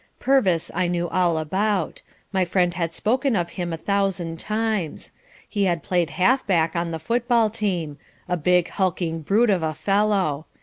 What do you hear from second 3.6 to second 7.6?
a thousand times. He had played half back on the football